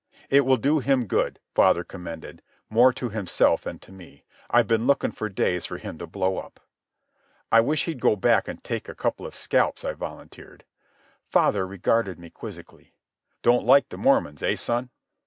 [0.31, 4.23] "It will do him good," father commended, more to himself than to me.
[4.49, 6.59] "I've been looking for days for him to blow up."
[7.51, 10.65] "I wish he'd go back and take a couple of scalps," I volunteered.
[10.65, 12.95] My father regarded me quizzically.
[13.43, 14.89] "Don't like the Mormons, eh, son?"